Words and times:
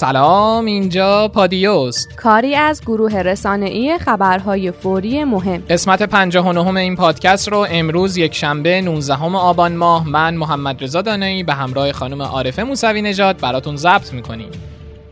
سلام 0.00 0.64
اینجا 0.64 1.28
پادیوست 1.28 2.16
کاری 2.16 2.54
از 2.54 2.80
گروه 2.80 3.14
رسانه‌ای 3.14 3.98
خبرهای 3.98 4.72
فوری 4.72 5.24
مهم 5.24 5.62
قسمت 5.70 6.02
59 6.02 6.80
این 6.80 6.96
پادکست 6.96 7.48
رو 7.48 7.66
امروز 7.70 8.16
یک 8.16 8.34
شنبه 8.34 8.80
19 8.80 9.14
آبان 9.36 9.76
ماه 9.76 10.08
من 10.08 10.34
محمد 10.34 10.84
رضا 10.84 11.02
دانایی 11.02 11.42
به 11.42 11.54
همراه 11.54 11.92
خانم 11.92 12.22
عارفه 12.22 12.62
موسوی 12.62 13.02
نژاد 13.02 13.40
براتون 13.40 13.76
ضبط 13.76 14.12
می‌کنیم 14.12 14.50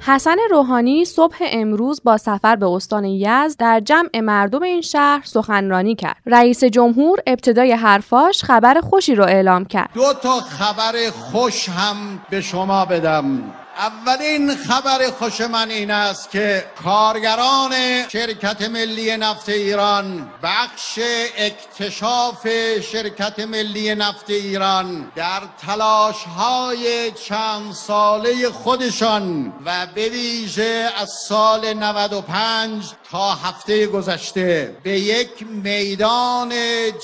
حسن 0.00 0.36
روحانی 0.50 1.04
صبح 1.04 1.36
امروز 1.40 2.00
با 2.04 2.16
سفر 2.16 2.56
به 2.56 2.66
استان 2.66 3.04
یزد 3.04 3.58
در 3.58 3.80
جمع 3.80 4.20
مردم 4.20 4.62
این 4.62 4.80
شهر 4.80 5.22
سخنرانی 5.24 5.94
کرد. 5.94 6.16
رئیس 6.26 6.64
جمهور 6.64 7.18
ابتدای 7.26 7.72
حرفاش 7.72 8.42
خبر 8.42 8.80
خوشی 8.80 9.14
رو 9.14 9.24
اعلام 9.24 9.64
کرد. 9.64 9.90
دو 9.94 10.12
تا 10.22 10.40
خبر 10.40 11.10
خوش 11.10 11.68
هم 11.68 11.96
به 12.30 12.40
شما 12.40 12.84
بدم. 12.84 13.42
اولین 13.78 14.56
خبر 14.56 15.10
خوش 15.10 15.40
من 15.40 15.70
این 15.70 15.90
است 15.90 16.30
که 16.30 16.64
کارگران 16.84 17.72
شرکت 18.08 18.62
ملی 18.62 19.16
نفت 19.16 19.48
ایران 19.48 20.30
بخش 20.42 20.98
اکتشاف 21.36 22.48
شرکت 22.80 23.38
ملی 23.38 23.94
نفت 23.94 24.30
ایران 24.30 25.12
در 25.16 25.40
تلاش 25.66 26.16
های 26.24 27.10
چند 27.10 27.72
ساله 27.72 28.50
خودشان 28.50 29.52
و 29.64 29.86
به 29.94 30.08
ویژه 30.08 30.90
از 30.96 31.10
سال 31.28 31.74
95 31.74 32.84
تا 33.10 33.34
هفته 33.34 33.86
گذشته 33.86 34.76
به 34.82 34.90
یک 34.90 35.46
میدان 35.62 36.52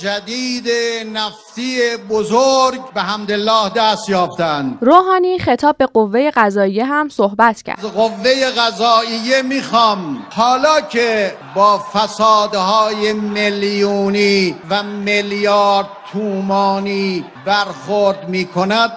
جدید 0.01 0.69
نفتی 1.13 1.97
بزرگ 2.11 2.81
به 2.95 3.01
حمدالله 3.01 3.71
دست 3.77 4.09
یافتند. 4.09 4.79
روحانی 4.81 5.39
خطاب 5.39 5.77
به 5.77 5.87
قوه 5.87 6.31
قضاییه 6.31 6.85
هم 6.85 7.09
صحبت 7.09 7.63
کرد. 7.63 7.81
قوه 7.81 8.51
قضاییه 8.51 9.43
می‌خوام. 9.43 10.27
حالا 10.31 10.81
که 10.81 11.37
با 11.55 11.79
فسادهای 11.79 13.13
میلیونی 13.13 14.57
و 14.71 14.83
میلیارد 14.83 15.87
تومانی 16.13 17.25
برخورد 17.45 18.29
می 18.29 18.45
کند 18.45 18.91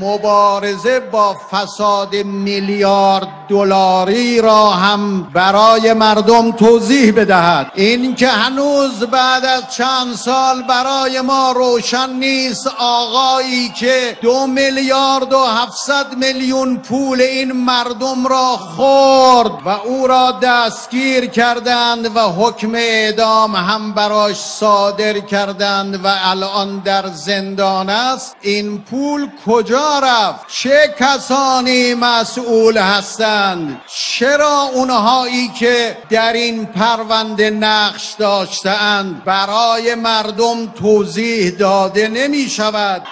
مبارزه 0.00 1.00
با 1.00 1.36
فساد 1.50 2.14
میلیارد 2.16 3.28
دلاری 3.48 4.40
را 4.40 4.70
هم 4.70 5.22
برای 5.22 5.92
مردم 5.92 6.52
توضیح 6.52 7.12
بدهد. 7.12 7.72
این 7.74 8.14
که 8.14 8.28
هنوز 8.28 9.04
بعد 9.04 9.44
از 9.44 9.74
چند 9.76 10.14
سال 10.14 10.62
برای 10.62 11.20
ما 11.20 11.52
روشن 11.52 12.10
نیست 12.10 12.66
آقایی 12.78 13.68
که 13.68 14.18
دو 14.22 14.46
میلیارد 14.46 15.32
و 15.32 15.44
هفتصد 15.46 16.16
میلیون 16.16 16.76
پول 16.76 17.20
این 17.20 17.52
مردم 17.52 18.26
را 18.26 18.56
خورد 18.56 19.52
و 19.64 19.68
او 19.68 20.06
را 20.06 20.32
دستگیر 20.42 21.26
کردند 21.26 22.16
و 22.16 22.20
حکم 22.20 22.74
اعدام 22.74 23.56
هم 23.56 23.92
براش 23.92 24.36
صادر 24.36 25.18
کردند 25.18 26.04
و 26.04 26.08
الان 26.24 26.78
در 26.78 27.06
زندان 27.06 27.90
است 27.90 28.36
این 28.40 28.78
پول 28.78 29.28
کجا 29.60 29.98
رفت؟ 30.02 30.48
چه 30.48 30.94
کسانی 30.98 31.94
مسئول 31.94 32.78
هستند؟ 32.78 33.80
چرا 33.86 34.62
اونهایی 34.74 35.48
که 35.48 35.96
در 36.10 36.32
این 36.32 36.66
پرونده 36.66 37.50
نقش 37.50 38.14
داشتهاند 38.18 39.24
برای 39.24 39.94
مردم 39.94 40.66
توضیح 40.66 41.50
داده 41.50 42.08
نمی 42.08 42.48
شود 42.48 43.02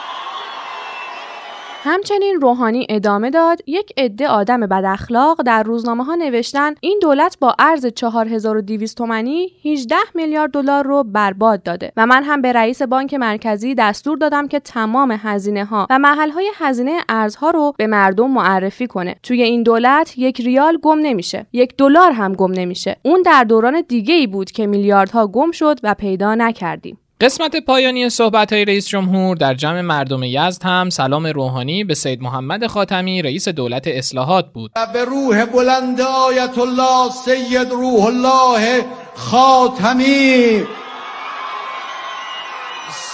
همچنین 1.82 2.40
روحانی 2.40 2.86
ادامه 2.88 3.30
داد. 3.30 3.58
یک 3.66 3.92
عده 3.96 4.28
آدم 4.28 4.60
بد 4.60 4.84
اخلاق 4.86 5.42
در 5.42 5.62
روزنامه 5.62 6.04
ها 6.04 6.14
نوشتن 6.14 6.74
این 6.80 6.98
دولت 7.02 7.36
با 7.40 7.54
ارز 7.58 7.86
4200 7.86 8.96
تومانی 8.96 9.52
18 9.64 9.96
میلیارد 10.14 10.50
دلار 10.50 10.84
رو 10.84 11.04
برباد 11.04 11.62
داده. 11.62 11.92
و 11.96 12.06
من 12.06 12.22
هم 12.22 12.42
به 12.42 12.52
رئیس 12.52 12.82
بانک 12.82 13.14
مرکزی 13.14 13.74
دستور 13.74 14.18
دادم 14.18 14.48
که 14.48 14.60
تمام 14.60 15.18
هزینه 15.22 15.64
ها 15.64 15.86
و 15.90 15.98
محل 15.98 16.30
های 16.30 16.50
هزینه 16.54 17.00
ارزها 17.08 17.50
رو 17.50 17.74
به 17.78 17.86
مردم 17.86 18.30
معرفی 18.30 18.86
کنه. 18.86 19.16
توی 19.22 19.42
این 19.42 19.62
دولت 19.62 20.18
یک 20.18 20.40
ریال 20.40 20.78
گم 20.82 20.98
نمیشه 20.98 21.46
یک 21.52 21.74
دلار 21.76 22.12
هم 22.12 22.32
گم 22.32 22.52
نمیشه. 22.52 22.96
اون 23.02 23.22
در 23.22 23.44
دوران 23.44 23.82
دیگه 23.88 24.14
ای 24.14 24.26
بود 24.26 24.50
که 24.50 24.66
میلیاردها 24.66 25.26
گم 25.26 25.50
شد 25.50 25.80
و 25.82 25.94
پیدا 25.94 26.34
نکردیم. 26.34 26.98
قسمت 27.20 27.56
پایانی 27.56 28.10
صحبت 28.10 28.52
های 28.52 28.64
رئیس 28.64 28.88
جمهور 28.88 29.36
در 29.36 29.54
جمع 29.54 29.80
مردم 29.80 30.22
یزد 30.22 30.62
هم 30.62 30.90
سلام 30.90 31.26
روحانی 31.26 31.84
به 31.84 31.94
سید 31.94 32.22
محمد 32.22 32.66
خاتمی 32.66 33.22
رئیس 33.22 33.48
دولت 33.48 33.82
اصلاحات 33.86 34.52
بود. 34.52 34.72
و 34.76 34.86
به 34.92 35.04
روح 35.04 35.44
بلند 35.44 36.00
آیت 36.00 36.58
الله 36.58 37.10
سید 37.24 37.70
روح 37.70 38.04
الله 38.04 38.84
خاتمی. 39.14 40.62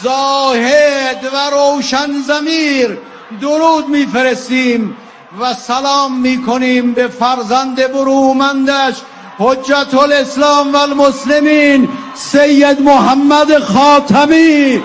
زاهد 0.02 1.24
و 1.32 1.50
روشن 1.50 2.12
زمیر 2.26 2.98
درود 3.40 3.88
میفرستیم 3.88 4.96
و 5.40 5.54
سلام 5.54 6.20
می‌کنیم 6.20 6.92
به 6.92 7.08
فرزند 7.08 7.92
برومندش 7.92 8.94
حجت 9.38 9.94
الاسلام 9.94 10.72
و 10.72 10.76
المسلمین 10.76 11.88
سید 12.14 12.80
محمد 12.80 13.58
خاتمی. 13.58 14.82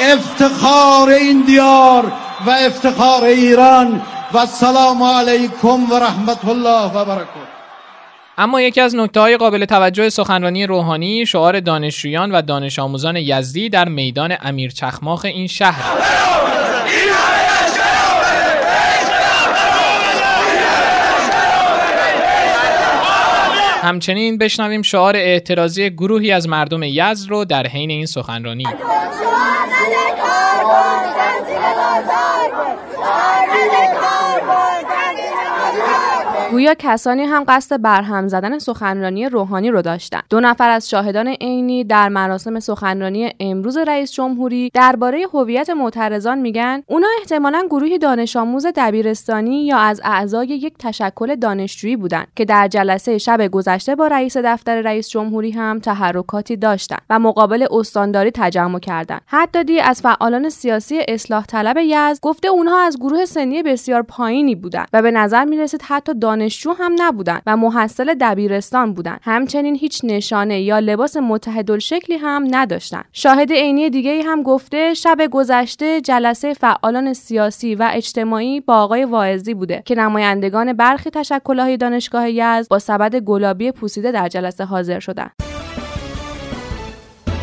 افتخار 0.00 1.08
این 1.08 1.42
دیار 1.42 2.12
و 2.46 2.50
افتخار 2.50 3.24
ایران 3.24 4.02
و 4.32 4.38
السلام 4.38 5.02
علیکم 5.02 5.92
و 5.92 5.98
رحمت 5.98 6.44
الله 6.44 6.92
و 6.92 7.04
برکاته. 7.04 7.50
اما 8.38 8.60
یکی 8.60 8.80
از 8.80 8.94
نکته 8.94 9.20
های 9.20 9.36
قابل 9.36 9.64
توجه 9.64 10.08
سخنرانی 10.08 10.66
روحانی 10.66 11.26
شعار 11.26 11.60
دانشجویان 11.60 12.32
و 12.32 12.42
دانش 12.42 12.78
آموزان 12.78 13.16
یزدی 13.16 13.68
در 13.68 13.88
میدان 13.88 14.36
امیر 14.42 14.70
چخماخ 14.70 15.24
این 15.24 15.46
شهر. 15.46 15.82
همچنین 23.82 24.38
بشنویم 24.38 24.82
شعار 24.82 25.16
اعتراضی 25.16 25.90
گروهی 25.90 26.32
از 26.32 26.48
مردم 26.48 26.82
یزد 26.82 27.30
رو 27.30 27.44
در 27.44 27.66
حین 27.66 27.90
این 27.90 28.06
سخنرانی. 28.06 28.64
گویا 36.50 36.74
کسانی 36.78 37.22
هم 37.22 37.44
قصد 37.48 37.82
برهم 37.82 38.28
زدن 38.28 38.58
سخنرانی 38.58 39.28
روحانی 39.28 39.70
رو 39.70 39.82
داشتند 39.82 40.22
دو 40.30 40.40
نفر 40.40 40.70
از 40.70 40.90
شاهدان 40.90 41.28
عینی 41.28 41.84
در 41.84 42.08
مراسم 42.08 42.60
سخنرانی 42.60 43.32
امروز 43.40 43.76
رئیس 43.76 44.12
جمهوری 44.12 44.70
درباره 44.74 45.26
هویت 45.34 45.70
معترضان 45.70 46.38
میگن 46.38 46.82
اونا 46.86 47.06
احتمالا 47.18 47.62
گروهی 47.70 47.98
دانش 47.98 48.36
آموز 48.36 48.66
دبیرستانی 48.76 49.66
یا 49.66 49.78
از 49.78 50.00
اعضای 50.04 50.46
یک 50.46 50.74
تشکل 50.78 51.34
دانشجویی 51.34 51.96
بودند 51.96 52.26
که 52.36 52.44
در 52.44 52.68
جلسه 52.68 53.18
شب 53.18 53.48
گذشته 53.48 53.94
با 53.94 54.06
رئیس 54.06 54.36
دفتر 54.36 54.80
رئیس 54.80 55.08
جمهوری 55.08 55.50
هم 55.50 55.78
تحرکاتی 55.78 56.56
داشتند 56.56 57.02
و 57.10 57.18
مقابل 57.18 57.66
استانداری 57.70 58.30
تجمع 58.34 58.78
کردند 58.78 59.22
حدادی 59.26 59.80
از 59.80 60.00
فعالان 60.00 60.48
سیاسی 60.48 61.00
اصلاح 61.08 61.46
طلب 61.46 61.76
یزد 61.78 62.20
گفته 62.22 62.48
اونها 62.48 62.80
از 62.80 62.96
گروه 62.96 63.24
سنی 63.24 63.62
بسیار 63.62 64.02
پایینی 64.02 64.54
بودند 64.54 64.88
و 64.92 65.02
به 65.02 65.10
نظر 65.10 65.44
می‌رسید 65.44 65.82
حتی 65.82 66.14
دانشجو 66.40 66.72
هم 66.72 66.96
نبودند 66.98 67.42
و 67.46 67.56
محصل 67.56 68.14
دبیرستان 68.20 68.94
بودند 68.94 69.20
همچنین 69.22 69.74
هیچ 69.74 70.00
نشانه 70.04 70.60
یا 70.60 70.78
لباس 70.78 71.16
شکلی 71.78 72.16
هم 72.16 72.46
نداشتند 72.50 73.04
شاهد 73.12 73.52
عینی 73.52 73.90
دیگه 73.90 74.22
هم 74.22 74.42
گفته 74.42 74.94
شب 74.94 75.18
گذشته 75.30 76.00
جلسه 76.00 76.54
فعالان 76.54 77.12
سیاسی 77.12 77.74
و 77.74 77.90
اجتماعی 77.92 78.60
با 78.60 78.74
آقای 78.74 79.04
واعظی 79.04 79.54
بوده 79.54 79.82
که 79.86 79.94
نمایندگان 79.94 80.72
برخی 80.72 81.10
تشکلهای 81.10 81.76
دانشگاه 81.76 82.30
یزد 82.30 82.68
با 82.70 82.78
سبد 82.78 83.16
گلابی 83.16 83.72
پوسیده 83.72 84.12
در 84.12 84.28
جلسه 84.28 84.64
حاضر 84.64 85.00
شدند. 85.00 85.49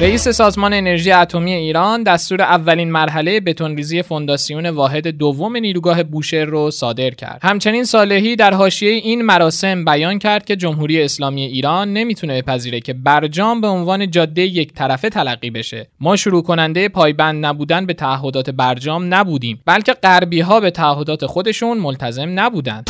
رئیس 0.01 0.27
سازمان 0.27 0.73
انرژی 0.73 1.11
اتمی 1.11 1.53
ایران 1.53 2.03
دستور 2.03 2.41
اولین 2.41 2.91
مرحله 2.91 3.39
بتونریزی 3.39 4.01
فونداسیون 4.01 4.65
واحد 4.65 5.07
دوم 5.07 5.57
نیروگاه 5.57 6.03
بوشهر 6.03 6.45
رو 6.45 6.71
صادر 6.71 7.09
کرد. 7.09 7.39
همچنین 7.43 7.83
صالحی 7.83 8.35
در 8.35 8.53
حاشیه 8.53 8.89
این 8.89 9.21
مراسم 9.21 9.85
بیان 9.85 10.19
کرد 10.19 10.45
که 10.45 10.55
جمهوری 10.55 11.01
اسلامی 11.01 11.41
ایران 11.41 11.93
نمی‌تونه 11.93 12.41
بپذیره 12.41 12.79
که 12.79 12.93
برجام 12.93 13.61
به 13.61 13.67
عنوان 13.67 14.11
جاده 14.11 14.41
یک 14.41 14.73
طرفه 14.73 15.09
تلقی 15.09 15.49
بشه. 15.49 15.87
ما 15.99 16.15
شروع 16.15 16.43
کننده 16.43 16.89
پایبند 16.89 17.45
نبودن 17.45 17.85
به 17.85 17.93
تعهدات 17.93 18.49
برجام 18.49 19.13
نبودیم، 19.13 19.61
بلکه 19.65 19.93
غربی 19.93 20.39
ها 20.39 20.59
به 20.59 20.71
تعهدات 20.71 21.25
خودشون 21.25 21.77
ملتزم 21.77 22.39
نبودند. 22.39 22.89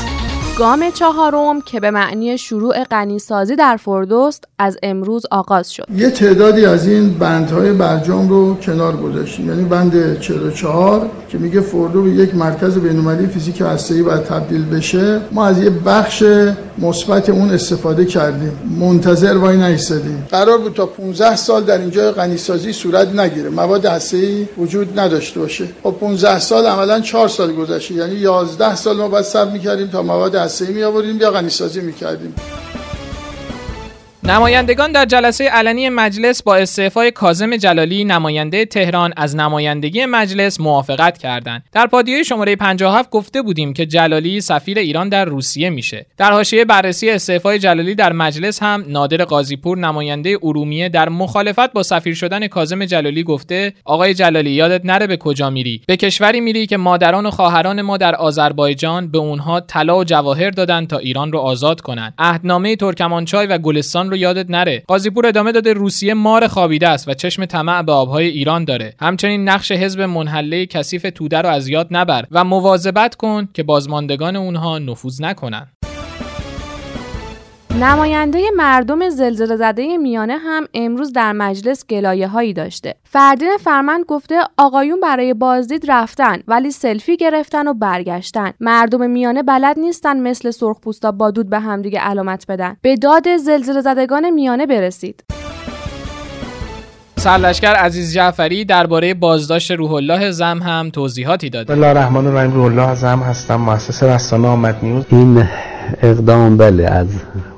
گام 0.58 0.92
چهارم 0.92 1.62
که 1.62 1.80
به 1.80 1.92
معنی 1.92 2.38
شروع 2.38 2.84
غنیسازی 2.84 3.56
در 3.56 3.78
فردوست 3.78 4.44
از 4.60 4.78
امروز 4.84 5.26
آغاز 5.32 5.72
شد. 5.72 5.84
یه 5.96 6.10
تعدادی 6.10 6.66
از 6.66 6.88
این 6.88 7.14
بندهای 7.14 7.72
برجام 7.72 8.30
رو 8.30 8.56
کنار 8.56 8.98
گذاشتیم. 8.98 9.50
یعنی 9.50 9.64
بند 9.64 10.20
44 10.20 11.10
که 11.30 11.38
میگه 11.38 11.62
فردو 11.62 12.04
به 12.04 12.10
یک 12.10 12.36
مرکز 12.36 12.78
بین‌المللی 12.78 13.28
فیزیک 13.28 13.62
هسته‌ای 13.62 14.04
باید 14.04 14.24
تبدیل 14.24 14.66
بشه. 14.66 15.22
ما 15.32 15.46
از 15.46 15.60
یه 15.60 15.70
بخش 15.70 16.24
مثبت 16.78 17.30
اون 17.30 17.50
استفاده 17.50 18.06
کردیم. 18.06 18.52
منتظر 18.80 19.38
وای 19.38 19.58
نیستادیم. 19.58 20.28
قرار 20.32 20.58
بود 20.58 20.74
تا 20.74 20.86
15 20.86 21.36
سال 21.36 21.64
در 21.64 21.78
اینجا 21.78 22.12
غنیسازی 22.12 22.74
صورت 22.74 23.08
نگیره. 23.16 23.50
مواد 23.50 23.86
هسته‌ای 23.86 24.48
وجود 24.58 25.00
نداشته 25.00 25.40
باشه. 25.40 25.68
خب 25.84 25.92
15 25.92 26.40
سال 26.40 26.66
عملا 26.66 27.00
4 27.00 27.28
سال 27.28 27.54
گذشته. 27.54 27.94
یعنی 27.94 28.16
11 28.16 28.76
سال 28.76 28.98
ما 28.98 29.08
باید 29.08 29.26
صبر 29.26 29.52
می‌کردیم 29.52 29.88
تا 29.88 30.02
مواد 30.02 30.47
هسته‌ای 30.48 30.74
می 30.74 30.84
آوردیم 30.84 31.18
یا 31.22 31.32
غنیسازی 31.32 31.82
می‌کردیم. 31.82 32.36
نمایندگان 34.28 34.92
در 34.92 35.06
جلسه 35.06 35.50
علنی 35.50 35.90
مجلس 35.90 36.44
با 36.44 36.56
استعفای 36.56 37.12
کاظم 37.12 37.56
جلالی 37.56 38.04
نماینده 38.04 38.66
تهران 38.66 39.14
از 39.18 39.36
نمایندگی 39.36 40.06
مجلس 40.06 40.60
موافقت 40.60 41.18
کردند. 41.18 41.64
در 41.72 41.88
پادیه 41.88 42.24
شماره 42.24 42.56
57 42.56 43.10
گفته 43.10 43.42
بودیم 43.42 43.74
که 43.74 43.86
جلالی 43.86 44.42
سفیر 44.42 44.80
ایران 44.80 45.10
در 45.10 45.26
روسیه 45.26 45.70
میشه. 45.70 46.06
در 46.18 46.32
حاشیه 46.32 46.66
بررسی 46.66 47.10
استعفای 47.10 47.60
جلالی 47.60 47.96
در 47.96 48.14
مجلس 48.14 48.64
هم 48.64 48.86
نادر 48.88 49.26
قاضیپور 49.26 49.78
نماینده 49.78 50.38
ارومیه 50.44 50.90
در 50.90 51.10
مخالفت 51.10 51.74
با 51.74 51.84
سفیر 51.84 52.16
شدن 52.16 52.48
کاظم 52.48 52.86
جلالی 52.86 53.24
گفته 53.24 53.74
آقای 53.86 54.14
جلالی 54.14 54.52
یادت 54.52 54.86
نره 54.86 55.08
به 55.08 55.18
کجا 55.18 55.50
میری 55.50 55.82
به 55.88 55.98
کشوری 55.98 56.42
میری 56.42 56.68
که 56.68 56.78
مادران 56.78 57.26
و 57.26 57.32
خواهران 57.32 57.82
ما 57.82 57.98
در 57.98 58.16
آذربایجان 58.16 59.12
به 59.12 59.18
اونها 59.18 59.60
طلا 59.60 59.98
و 59.98 60.04
جواهر 60.04 60.50
دادن 60.50 60.86
تا 60.86 60.98
ایران 60.98 61.32
رو 61.32 61.40
آزاد 61.40 61.82
کنند. 61.82 62.14
عهدنامه 62.18 62.76
ترکمانچای 62.76 63.48
و 63.48 63.58
گلستان 63.58 64.10
رو 64.10 64.17
یادت 64.18 64.50
نره. 64.50 64.84
قاضیپور 64.88 65.28
ادامه 65.28 65.52
داده 65.52 65.74
روسیه 65.74 66.14
مار 66.14 66.48
خوابیده 66.48 66.88
است 66.88 67.08
و 67.08 67.14
چشم 67.14 67.46
طمع 67.46 67.82
به 67.82 67.92
آبهای 67.92 68.28
ایران 68.28 68.66
داره. 68.66 68.94
همچنین 69.00 69.50
نقش 69.50 69.72
حزب 69.72 70.02
منحله 70.02 70.66
کثیف 70.66 71.06
توده 71.16 71.38
رو 71.38 71.50
از 71.50 71.68
یاد 71.68 71.88
نبر 71.92 72.26
و 72.32 72.44
مواظبت 72.44 73.16
کن 73.16 73.50
که 73.54 73.64
بازماندگان 73.64 74.36
اونها 74.36 74.80
نفوذ 74.80 75.22
نکنن. 75.22 75.68
نماینده 77.82 78.40
مردم 78.56 79.10
زلزله 79.10 79.56
زده 79.56 79.98
میانه 79.98 80.38
هم 80.38 80.68
امروز 80.74 81.14
در 81.14 81.32
مجلس 81.32 81.86
گلایه 81.86 82.28
هایی 82.28 82.54
داشته. 82.54 82.96
فردین 83.04 83.58
فرمند 83.60 84.06
گفته 84.06 84.36
آقایون 84.58 85.00
برای 85.00 85.34
بازدید 85.34 85.92
رفتن 85.92 86.40
ولی 86.48 86.72
سلفی 86.72 87.18
گرفتن 87.18 87.68
و 87.68 87.74
برگشتن. 87.74 88.52
مردم 88.60 89.10
میانه 89.10 89.44
بلد 89.44 89.80
نیستن 89.80 90.20
مثل 90.20 90.52
سرخپوستا 90.52 91.12
با 91.12 91.32
دود 91.32 91.50
به 91.50 91.60
همدیگه 91.60 92.00
علامت 92.00 92.46
بدن. 92.50 92.78
به 92.82 92.96
داد 92.96 93.38
زلزله 93.38 93.82
زدگان 93.82 94.30
میانه 94.30 94.66
برسید. 94.66 95.24
سرلشکر 97.16 97.74
عزیز 97.74 98.14
جعفری 98.14 98.66
درباره 98.66 99.14
بازداشت 99.14 99.72
روح 99.72 99.94
الله 99.94 100.32
زم 100.32 100.60
هم 100.64 100.90
توضیحاتی 100.90 101.50
داد. 101.50 101.72
الله 101.72 101.88
الرحمن 101.88 102.28
الرحیم 102.28 102.54
روح 102.54 102.66
الله 102.66 102.96
زم 102.96 103.20
هستم 103.20 103.56
مؤسس 103.56 104.04
رسانه 104.04 104.48
آمد 104.48 104.76
نیوز 104.84 105.06
این 105.10 105.48
اقدام 106.02 106.58
بله 106.58 106.84
از 106.84 107.08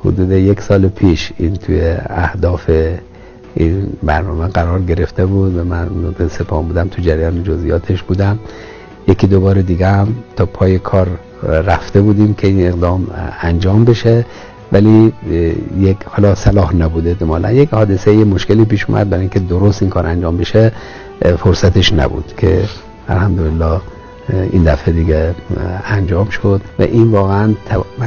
حدود 0.06 0.32
یک 0.32 0.62
سال 0.62 0.88
پیش 0.88 1.32
این 1.38 1.56
توی 1.56 1.96
اهداف 2.10 2.70
این 3.56 3.88
برنامه 4.04 4.48
قرار 4.48 4.82
گرفته 4.82 5.26
بود 5.26 5.58
و 5.58 5.64
من 5.64 5.90
سپاه 6.30 6.64
بودم 6.64 6.88
تو 6.88 7.02
جریان 7.02 7.44
جزئیاتش 7.44 8.04
بودم. 8.04 8.40
یکی 9.08 9.28
دوباره 9.28 9.62
دیگه 9.62 9.88
هم 9.88 10.08
تا 10.36 10.46
پای 10.46 10.80
کار 10.80 11.08
رفته 11.44 12.02
بودیم 12.02 12.34
که 12.34 12.48
این 12.48 12.68
اقدام 12.68 13.08
انجام 13.42 13.86
بشه. 13.86 14.26
ولی 14.72 15.14
یک 15.80 15.98
حالا 16.06 16.36
صلاح 16.36 16.76
نبوده 16.76 17.10
احتمالا. 17.10 17.52
یک 17.52 17.70
حادثه 17.70 18.16
یه 18.16 18.26
مشکلی 18.26 18.66
پیش 18.66 18.86
اومد 18.90 19.10
برای 19.10 19.22
اینکه 19.22 19.40
درست 19.40 19.82
این 19.82 19.92
کار 19.92 20.08
انجام 20.08 20.38
بشه 20.38 20.72
فرصتش 21.38 21.94
نبود 21.94 22.34
که 22.38 22.64
الحمدلله 23.08 23.82
این 24.52 24.64
دفعه 24.64 24.94
دیگه 24.94 25.36
انجام 25.86 26.30
شد 26.30 26.62
و 26.80 26.82
این 26.82 27.12
واقعا 27.12 27.54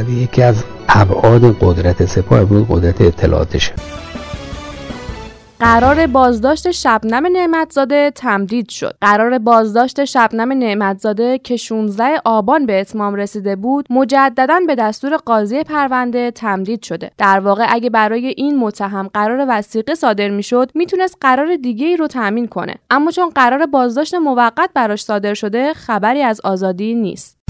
یکی 0.09 0.43
از 0.43 0.65
ابعاد 0.89 1.57
قدرت 1.61 2.07
سپاه 2.07 2.45
بود 2.45 2.67
قدرت 2.69 3.01
اطلاعاتشه 3.01 3.73
قرار 5.63 6.07
بازداشت 6.07 6.71
شبنم 6.71 7.27
نعمتزاده 7.27 8.11
تمدید 8.15 8.69
شد. 8.69 8.97
قرار 9.01 9.39
بازداشت 9.39 10.05
شبنم 10.05 10.53
نعمتزاده 10.53 11.39
که 11.39 11.57
16 11.57 12.21
آبان 12.25 12.67
به 12.67 12.81
اتمام 12.81 13.15
رسیده 13.15 13.57
بود، 13.57 13.87
مجددا 13.91 14.61
به 14.67 14.75
دستور 14.75 15.17
قاضی 15.17 15.63
پرونده 15.63 16.31
تمدید 16.31 16.83
شده. 16.83 17.11
در 17.19 17.41
واقع 17.41 17.67
اگه 17.69 17.91
برای 17.91 18.27
این 18.27 18.59
متهم 18.59 19.11
قرار 19.15 19.47
وسیقه 19.49 19.95
صادر 19.95 20.29
می‌شد، 20.29 20.71
می‌تونست 20.75 21.17
قرار 21.21 21.57
دیگه 21.57 21.87
ای 21.87 21.97
رو 21.97 22.07
تامین 22.07 22.49
کنه. 22.49 22.75
اما 22.91 23.11
چون 23.11 23.29
قرار 23.29 23.67
بازداشت 23.67 24.15
موقت 24.15 24.71
براش 24.75 25.03
صادر 25.05 25.35
شده، 25.35 25.73
خبری 25.73 26.23
از 26.23 26.41
آزادی 26.45 26.95
نیست. 26.95 27.42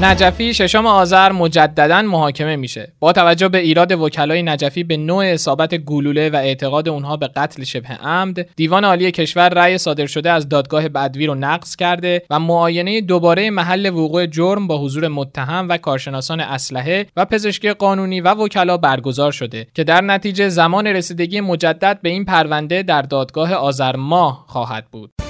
نجفی 0.00 0.54
ششم 0.54 0.86
آذر 0.86 1.32
مجددا 1.32 2.02
محاکمه 2.02 2.56
میشه. 2.56 2.92
با 3.00 3.12
توجه 3.12 3.48
به 3.48 3.58
ایراد 3.58 3.92
وکلای 3.92 4.42
نجفی 4.42 4.84
به 4.84 4.96
نوع 4.96 5.24
اصابت 5.24 5.74
گلوله 5.74 6.30
و 6.30 6.36
اعتقاد 6.36 6.88
اونها 6.88 7.16
به 7.16 7.28
قتل 7.28 7.64
شبه 7.64 7.88
عمد 7.88 8.46
دیوان 8.56 8.84
عالی 8.84 9.10
کشور 9.10 9.48
رأی 9.48 9.78
صادر 9.78 10.06
شده 10.06 10.30
از 10.30 10.48
دادگاه 10.48 10.88
بدوی 10.88 11.26
رو 11.26 11.34
نقض 11.34 11.76
کرده 11.76 12.22
و 12.30 12.38
معاینه 12.38 13.00
دوباره 13.00 13.50
محل 13.50 13.86
وقوع 13.86 14.26
جرم 14.26 14.66
با 14.66 14.78
حضور 14.78 15.08
متهم 15.08 15.68
و 15.68 15.76
کارشناسان 15.76 16.40
اسلحه 16.40 17.06
و 17.16 17.24
پزشکی 17.24 17.72
قانونی 17.72 18.20
و 18.20 18.34
وکلا 18.34 18.76
برگزار 18.76 19.32
شده 19.32 19.66
که 19.74 19.84
در 19.84 20.00
نتیجه 20.00 20.48
زمان 20.48 20.86
رسیدگی 20.86 21.40
مجدد 21.40 21.98
به 22.02 22.08
این 22.08 22.24
پرونده 22.24 22.82
در 22.82 23.02
دادگاه 23.02 23.52
آذر 23.54 23.96
ماه 23.96 24.44
خواهد 24.48 24.84
بود. 24.92 25.25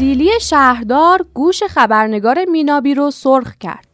سیلی 0.00 0.30
شهردار 0.40 1.26
گوش 1.34 1.62
خبرنگار 1.62 2.44
مینابی 2.44 2.94
رو 2.94 3.10
سرخ 3.10 3.56
کرد. 3.56 3.89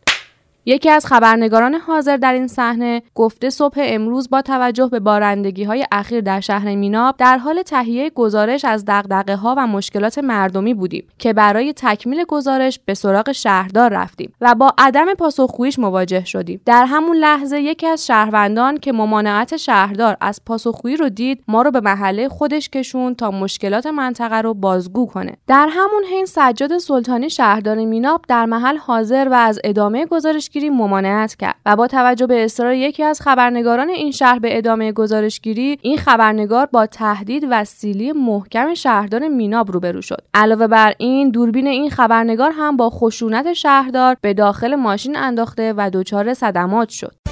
یکی 0.69 0.91
از 0.91 1.07
خبرنگاران 1.07 1.75
حاضر 1.75 2.17
در 2.17 2.33
این 2.33 2.47
صحنه 2.47 3.03
گفته 3.15 3.51
صبح 3.51 3.77
امروز 3.79 4.31
با 4.31 4.43
توجه 4.43 4.87
به 4.87 5.01
بارندگی 5.01 5.65
های 5.65 5.85
اخیر 5.93 6.21
در 6.21 6.41
شهر 6.41 6.75
میناب 6.75 7.15
در 7.19 7.39
حال 7.39 7.63
تهیه 7.63 8.11
گزارش 8.11 8.65
از 8.65 8.85
دغدغه 8.87 9.37
ها 9.37 9.55
و 9.59 9.67
مشکلات 9.67 10.19
مردمی 10.19 10.75
بودیم 10.75 11.07
که 11.19 11.33
برای 11.33 11.73
تکمیل 11.73 12.25
گزارش 12.25 12.81
به 12.85 12.95
سراغ 12.95 13.33
شهردار 13.33 13.91
رفتیم 13.91 14.33
و 14.41 14.55
با 14.55 14.73
عدم 14.79 15.15
پاسخگوییش 15.15 15.79
مواجه 15.79 16.25
شدیم. 16.25 16.61
در 16.65 16.85
همون 16.85 17.17
لحظه 17.17 17.61
یکی 17.61 17.87
از 17.87 18.07
شهروندان 18.07 18.77
که 18.77 18.93
ممانعت 18.93 19.57
شهردار 19.57 20.17
از 20.21 20.41
پاسخگویی 20.47 20.97
رو 20.97 21.09
دید 21.09 21.45
ما 21.49 21.63
رو 21.63 21.71
به 21.71 21.81
محله 21.81 22.29
خودش 22.29 22.69
کشون 22.69 23.15
تا 23.15 23.31
مشکلات 23.31 23.87
منطقه 23.87 24.41
رو 24.41 24.55
بازگو 24.55 25.07
کنه. 25.07 25.33
در 25.47 25.69
همون 25.71 26.05
حین 26.11 26.27
سجاد 26.27 26.79
سلطانی 26.79 27.31
شهردار 27.31 27.77
میناب 27.77 28.25
در 28.29 28.47
محل 28.47 28.77
حاضر 28.77 29.29
و 29.31 29.35
از 29.35 29.61
ادامه 29.65 30.07
گزارش 30.07 30.51
گزارشگیری 30.57 30.71
ممانعت 30.71 31.35
کرد 31.35 31.55
و 31.67 31.77
با 31.77 31.87
توجه 31.87 32.27
به 32.27 32.45
اصرار 32.45 32.75
یکی 32.75 33.03
از 33.03 33.21
خبرنگاران 33.21 33.89
این 33.89 34.11
شهر 34.11 34.39
به 34.39 34.59
ادامه 34.59 34.93
گزارشگیری 34.93 35.79
این 35.83 35.99
خبرنگار 35.99 36.67
با 36.67 36.87
تهدید 36.87 37.47
و 37.51 37.65
سیلی 37.65 38.13
محکم 38.13 38.75
شهردار 38.75 39.29
میناب 39.29 39.73
روبرو 39.73 40.03
شد. 40.03 40.23
علاوه 40.35 40.67
بر 40.67 40.95
این 40.99 41.31
دوربین 41.31 41.67
این 41.67 41.91
خبرنگار 41.91 42.53
هم 42.55 42.77
با 42.77 42.91
خشونت 42.91 43.53
شهردار 43.53 44.17
به 44.21 44.35
داخل 44.35 44.75
ماشین 44.75 45.17
انداخته 45.17 45.75
و 45.77 45.91
دچار 45.93 46.35
صدمات 46.35 46.89
شد. 46.89 47.26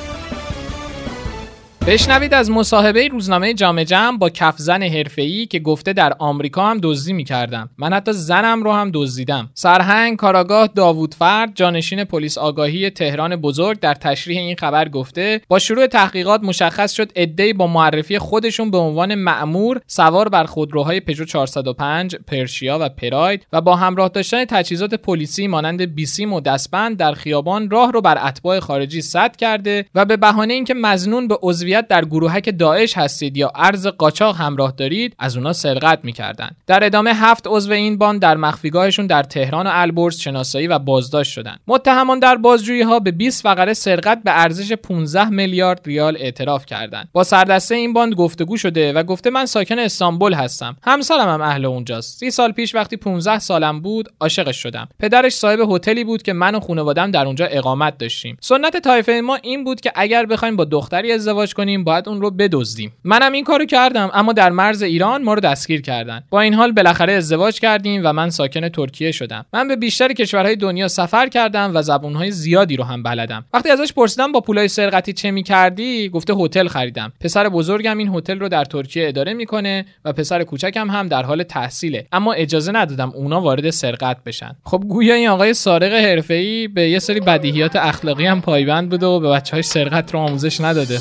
بشنوید 1.86 2.34
از 2.34 2.50
مصاحبه 2.50 3.08
روزنامه 3.08 3.54
جامعه 3.54 3.84
جمع 3.84 4.18
با 4.18 4.30
کفزن 4.30 4.82
حرفه‌ای 4.82 5.46
که 5.46 5.58
گفته 5.58 5.92
در 5.92 6.12
آمریکا 6.18 6.66
هم 6.66 6.78
دزدی 6.82 7.12
می‌کردم. 7.12 7.70
من 7.78 7.92
حتی 7.92 8.12
زنم 8.12 8.62
رو 8.62 8.72
هم 8.72 8.90
دزدیدم. 8.94 9.50
سرهنگ 9.54 10.16
کاراگاه 10.16 10.66
داوود 10.66 11.14
فرد 11.14 11.52
جانشین 11.54 12.04
پلیس 12.04 12.38
آگاهی 12.38 12.90
تهران 12.90 13.36
بزرگ 13.36 13.80
در 13.80 13.94
تشریح 13.94 14.38
این 14.38 14.56
خبر 14.56 14.88
گفته 14.88 15.40
با 15.48 15.58
شروع 15.58 15.86
تحقیقات 15.86 16.42
مشخص 16.42 16.92
شد 16.92 17.12
عده‌ای 17.16 17.52
با 17.52 17.66
معرفی 17.66 18.18
خودشون 18.18 18.70
به 18.70 18.78
عنوان 18.78 19.14
مأمور 19.14 19.80
سوار 19.86 20.28
بر 20.28 20.44
خودروهای 20.44 21.00
پژو 21.00 21.24
405 21.24 22.16
پرشیا 22.16 22.78
و 22.80 22.88
پراید 22.88 23.46
و 23.52 23.60
با 23.60 23.76
همراه 23.76 24.08
داشتن 24.08 24.44
تجهیزات 24.44 24.94
پلیسی 24.94 25.46
مانند 25.46 25.94
بیسیم 25.94 26.32
و 26.32 26.40
دستبند 26.40 26.96
در 26.96 27.12
خیابان 27.12 27.70
راه 27.70 27.92
رو 27.92 28.00
بر 28.00 28.26
اتباع 28.26 28.60
خارجی 28.60 29.02
سد 29.02 29.36
کرده 29.36 29.86
و 29.94 30.04
به 30.04 30.16
بهانه 30.16 30.54
اینکه 30.54 30.74
مزنون 30.74 31.28
به 31.28 31.38
عضویت 31.42 31.73
موفقیت 31.74 31.88
در 31.88 32.04
گروهک 32.04 32.58
داعش 32.58 32.96
هستید 32.96 33.36
یا 33.36 33.52
ارز 33.54 33.86
قاچاق 33.86 34.36
همراه 34.36 34.72
دارید 34.76 35.14
از 35.18 35.36
اونا 35.36 35.52
سرقت 35.52 35.98
می‌کردن. 36.02 36.50
در 36.66 36.84
ادامه 36.84 37.14
هفت 37.14 37.46
عضو 37.46 37.72
این 37.72 37.98
باند 37.98 38.20
در 38.20 38.36
مخفیگاهشون 38.36 39.06
در 39.06 39.22
تهران 39.22 39.66
و 39.66 39.70
البرز 39.72 40.16
شناسایی 40.16 40.66
و 40.66 40.78
بازداشت 40.78 41.32
شدند 41.32 41.60
متهمان 41.66 42.18
در 42.18 42.36
بازجویی 42.36 42.82
ها 42.82 43.00
به 43.00 43.10
20 43.10 43.42
فقره 43.42 43.72
سرقت 43.72 44.20
به 44.24 44.40
ارزش 44.40 44.72
15 44.72 45.28
میلیارد 45.28 45.80
ریال 45.86 46.16
اعتراف 46.20 46.66
کردند. 46.66 47.08
با 47.12 47.24
سردسته 47.24 47.74
این 47.74 47.92
باند 47.92 48.14
گفتگو 48.14 48.56
شده 48.56 48.92
و 48.92 49.02
گفته 49.02 49.30
من 49.30 49.46
ساکن 49.46 49.78
استانبول 49.78 50.34
هستم. 50.34 50.76
همسرم 50.82 51.28
هم 51.28 51.40
اهل 51.40 51.64
اونجاست. 51.64 52.18
سی 52.18 52.30
سال 52.30 52.52
پیش 52.52 52.74
وقتی 52.74 52.96
15 52.96 53.38
سالم 53.38 53.80
بود 53.80 54.08
عاشقش 54.20 54.56
شدم. 54.56 54.88
پدرش 55.00 55.32
صاحب 55.32 55.60
هتلی 55.70 56.04
بود 56.04 56.22
که 56.22 56.32
من 56.32 56.54
و 56.54 56.60
خانوادم 56.60 57.10
در 57.10 57.26
اونجا 57.26 57.46
اقامت 57.46 57.98
داشتیم. 57.98 58.36
سنت 58.40 58.76
طایفه 58.76 59.20
ما 59.24 59.34
این 59.42 59.64
بود 59.64 59.80
که 59.80 59.92
اگر 59.94 60.26
بخوایم 60.26 60.56
با 60.56 60.64
دختری 60.64 61.12
ازدواج 61.12 61.54
کنیم 61.64 61.84
باید 61.84 62.08
اون 62.08 62.20
رو 62.20 62.30
بدزدیم. 62.30 62.92
منم 63.04 63.32
این 63.32 63.44
کارو 63.44 63.64
کردم 63.64 64.10
اما 64.14 64.32
در 64.32 64.50
مرز 64.50 64.82
ایران 64.82 65.22
ما 65.22 65.34
رو 65.34 65.40
دستگیر 65.40 65.80
کردن. 65.80 66.22
با 66.30 66.40
این 66.40 66.54
حال 66.54 66.72
بالاخره 66.72 67.12
ازدواج 67.12 67.60
کردیم 67.60 68.00
و 68.04 68.12
من 68.12 68.30
ساکن 68.30 68.68
ترکیه 68.68 69.12
شدم. 69.12 69.46
من 69.52 69.68
به 69.68 69.76
بیشتر 69.76 70.12
کشورهای 70.12 70.56
دنیا 70.56 70.88
سفر 70.88 71.28
کردم 71.28 71.70
و 71.74 71.82
زبونهای 71.82 72.30
زیادی 72.30 72.76
رو 72.76 72.84
هم 72.84 73.02
بلدم. 73.02 73.44
وقتی 73.54 73.70
ازش 73.70 73.92
پرسیدم 73.92 74.32
با 74.32 74.40
پولای 74.40 74.68
سرقتی 74.68 75.12
چه 75.12 75.30
می‌کردی؟ 75.30 76.08
گفته 76.08 76.34
هتل 76.34 76.68
خریدم. 76.68 77.12
پسر 77.20 77.48
بزرگم 77.48 77.98
این 77.98 78.08
هتل 78.14 78.38
رو 78.38 78.48
در 78.48 78.64
ترکیه 78.64 79.08
اداره 79.08 79.34
می‌کنه 79.34 79.84
و 80.04 80.12
پسر 80.12 80.42
کوچکم 80.44 80.90
هم 80.90 81.08
در 81.08 81.22
حال 81.22 81.42
تحصیله. 81.42 82.06
اما 82.12 82.32
اجازه 82.32 82.72
ندادم 82.72 83.12
اونا 83.14 83.40
وارد 83.40 83.70
سرقت 83.70 84.16
بشن. 84.26 84.56
خب 84.64 84.84
گویا 84.88 85.14
این 85.14 85.28
آقای 85.28 85.54
سارق 85.54 85.92
حرفه‌ای 85.92 86.68
به 86.68 86.90
یه 86.90 86.98
سری 86.98 87.20
بدیهیات 87.20 87.76
اخلاقی 87.76 88.26
هم 88.26 88.40
پایبند 88.40 88.90
بوده 88.90 89.06
و 89.06 89.20
به 89.20 89.28
بچه 89.28 89.52
های 89.52 89.62
سرقت 89.62 90.14
رو 90.14 90.20
آموزش 90.20 90.60
نداده. 90.60 90.98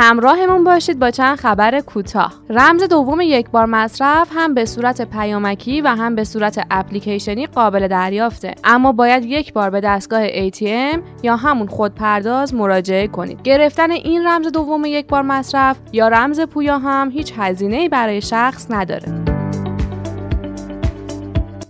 همراهمون 0.00 0.64
باشید 0.64 0.98
با 0.98 1.10
چند 1.10 1.36
خبر 1.36 1.80
کوتاه. 1.80 2.32
رمز 2.50 2.82
دوم 2.82 3.20
یک 3.20 3.50
بار 3.50 3.66
مصرف 3.66 4.28
هم 4.34 4.54
به 4.54 4.64
صورت 4.64 5.10
پیامکی 5.10 5.80
و 5.80 5.88
هم 5.88 6.14
به 6.14 6.24
صورت 6.24 6.66
اپلیکیشنی 6.70 7.46
قابل 7.46 7.88
دریافته 7.88 8.54
اما 8.64 8.92
باید 8.92 9.24
یک 9.24 9.52
بار 9.52 9.70
به 9.70 9.80
دستگاه 9.80 10.28
ATM 10.28 10.98
یا 11.22 11.36
همون 11.36 11.66
خودپرداز 11.66 12.54
مراجعه 12.54 13.08
کنید. 13.08 13.42
گرفتن 13.42 13.90
این 13.90 14.26
رمز 14.26 14.46
دوم 14.46 14.84
یک 14.84 15.06
بار 15.06 15.22
مصرف 15.22 15.76
یا 15.92 16.08
رمز 16.08 16.40
پویا 16.40 16.78
هم 16.78 17.10
هیچ 17.10 17.32
هزینه‌ای 17.36 17.88
برای 17.88 18.20
شخص 18.20 18.66
نداره. 18.70 19.37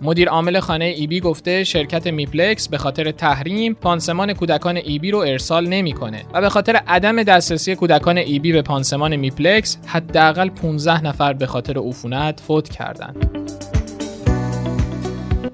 مدیر 0.02 0.28
عامل 0.28 0.60
خانه 0.60 0.84
EB 0.84 1.20
گفته 1.20 1.64
شرکت 1.64 2.06
Mepilex 2.06 2.68
به 2.68 2.78
خاطر 2.78 3.10
تحریم 3.10 3.74
پانسمان 3.74 4.32
کودکان 4.32 4.76
EB 4.76 5.10
رو 5.10 5.18
ارسال 5.18 5.68
نمی‌کنه 5.68 6.24
و 6.32 6.40
به 6.40 6.48
خاطر 6.48 6.76
عدم 6.76 7.22
دسترسی 7.22 7.74
کودکان 7.74 8.18
EB 8.18 8.52
به 8.52 8.62
پانسمان 8.62 9.16
Mepilex 9.16 9.78
حداقل 9.86 10.48
15 10.48 11.04
نفر 11.04 11.32
به 11.32 11.46
خاطر 11.46 11.78
عفونت 11.78 12.40
فوت 12.40 12.68
کردند. 12.68 13.77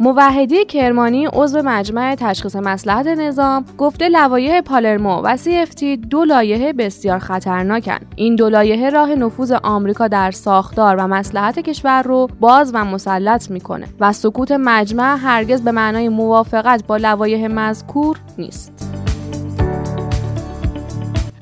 موحدی 0.01 0.65
کرمانی 0.65 1.27
عضو 1.27 1.63
مجمع 1.65 2.15
تشخیص 2.15 2.57
مصلحت 2.57 3.07
نظام 3.07 3.65
گفته 3.79 4.09
لوایح 4.09 4.61
پالرمو 4.61 5.23
و 5.23 5.37
CFT 5.37 5.83
دو 6.11 6.25
لایحه 6.25 6.73
بسیار 6.73 7.19
خطرناکن. 7.19 7.99
این 8.17 8.37
دو 8.37 8.49
لایحه 8.49 8.91
راه 8.91 9.15
نفوذ 9.15 9.53
آمریکا 9.53 10.09
در 10.09 10.31
ساختار 10.31 10.97
و 10.97 11.07
مسلحت 11.07 11.59
کشور 11.59 12.03
رو 12.03 12.29
باز 12.41 12.71
و 12.75 12.85
مسلط 12.85 13.51
می‌کنه 13.51 13.87
و 14.01 14.13
سکوت 14.13 14.53
مجمع 14.53 15.17
هرگز 15.17 15.63
به 15.63 15.73
معنای 15.73 16.09
موافقت 16.09 16.87
با 16.87 16.97
لوایح 16.97 17.47
مذکور 17.47 18.19
نیست. 18.39 18.94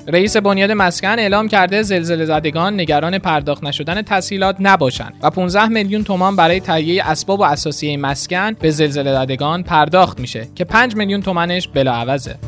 رئیس 0.09 0.37
بنیاد 0.37 0.71
مسکن 0.71 1.19
اعلام 1.19 1.49
کرده 1.49 1.83
زلزله 1.83 2.25
زدگان 2.25 2.81
نگران 2.81 3.19
پرداخت 3.19 3.65
نشدن 3.65 4.03
تسهیلات 4.03 4.57
نباشند 4.61 5.15
و 5.23 5.31
15 5.31 5.69
میلیون 5.69 6.05
تومان 6.05 6.37
برای 6.37 6.61
تهیه 6.61 7.05
اسباب 7.11 7.41
و 7.41 7.43
اساسیه 7.43 7.97
مسکن 7.97 8.53
به 8.53 8.71
زلزله 8.71 9.13
زدگان 9.13 9.63
پرداخت 9.63 10.21
میشه 10.21 10.49
که 10.55 10.65
5 10.65 10.97
میلیون 10.97 11.23
تومنش 11.23 11.69
بلاعوضه. 11.69 12.39